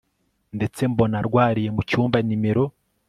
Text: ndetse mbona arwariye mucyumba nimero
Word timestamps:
ndetse 0.57 0.81
mbona 0.91 1.15
arwariye 1.21 1.69
mucyumba 1.75 2.17
nimero 2.27 2.63